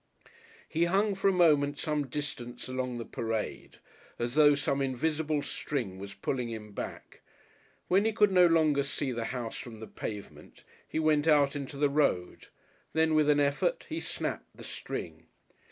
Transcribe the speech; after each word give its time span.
He 0.67 0.85
hung 0.85 1.13
for 1.13 1.27
a 1.27 1.31
moment 1.31 1.77
some 1.77 2.07
distance 2.07 2.67
along 2.67 2.97
the 2.97 3.05
parade, 3.05 3.77
as 4.17 4.33
though 4.33 4.55
some 4.55 4.81
invisible 4.81 5.43
string 5.43 5.99
was 5.99 6.15
pulling 6.15 6.49
him 6.49 6.71
back. 6.71 7.21
When 7.87 8.05
he 8.05 8.11
could 8.11 8.31
no 8.31 8.47
longer 8.47 8.81
see 8.81 9.11
the 9.11 9.25
house 9.25 9.57
from 9.57 9.79
the 9.79 9.85
pavement 9.85 10.63
he 10.87 10.97
went 10.97 11.27
out 11.27 11.55
into 11.55 11.77
the 11.77 11.87
road. 11.87 12.47
Then 12.93 13.13
with 13.13 13.29
an 13.29 13.39
effort 13.39 13.85
he 13.89 13.99
snapped 13.99 14.57
the 14.57 14.63
string. 14.63 15.27